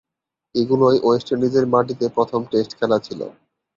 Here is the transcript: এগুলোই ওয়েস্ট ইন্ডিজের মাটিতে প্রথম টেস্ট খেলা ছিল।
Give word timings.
এগুলোই 0.55 0.97
ওয়েস্ট 1.03 1.27
ইন্ডিজের 1.33 1.65
মাটিতে 1.73 2.05
প্রথম 2.15 2.41
টেস্ট 2.51 2.71
খেলা 2.79 2.97
ছিল। 2.99 3.21